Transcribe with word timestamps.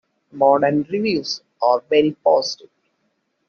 Modern 0.31 0.81
reviews 0.89 1.41
are 1.61 1.79
very 1.87 2.13
positive. 2.25 2.71